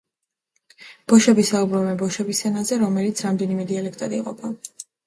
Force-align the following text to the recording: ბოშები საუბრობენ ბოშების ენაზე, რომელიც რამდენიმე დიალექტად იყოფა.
ბოშები 1.13 1.45
საუბრობენ 1.51 2.01
ბოშების 2.01 2.43
ენაზე, 2.53 2.81
რომელიც 2.87 3.25
რამდენიმე 3.29 3.71
დიალექტად 3.75 4.23
იყოფა. 4.25 4.57